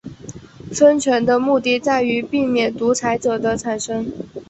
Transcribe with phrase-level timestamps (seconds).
[0.73, 4.11] 分权的目的在于避免独裁者的产生。